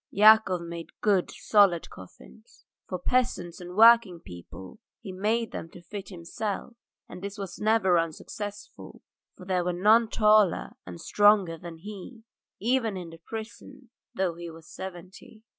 Yakov 0.09 0.61
made 0.63 0.99
good, 0.99 1.29
solid 1.29 1.87
coffins. 1.91 2.65
For 2.87 2.97
peasants 2.97 3.61
and 3.61 3.75
working 3.75 4.19
people 4.19 4.79
he 4.99 5.11
made 5.11 5.51
them 5.51 5.69
to 5.69 5.81
fit 5.83 6.09
himself, 6.09 6.73
and 7.07 7.21
this 7.21 7.37
was 7.37 7.59
never 7.59 7.99
unsuccessful, 7.99 9.03
for 9.37 9.45
there 9.45 9.63
were 9.63 9.73
none 9.73 10.09
taller 10.09 10.71
and 10.87 10.99
stronger 10.99 11.55
than 11.55 11.77
he, 11.77 12.23
even 12.59 12.97
in 12.97 13.11
the 13.11 13.19
prison, 13.19 13.91
though 14.15 14.33
he 14.33 14.49
was 14.49 14.67
seventy. 14.67 15.43